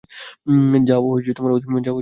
যাও, 0.87 1.03
ওদের 1.09 1.33
বাঁচাও। 1.67 1.89